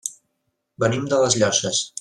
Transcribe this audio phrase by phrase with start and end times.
[0.85, 1.89] Venim de les Llosses.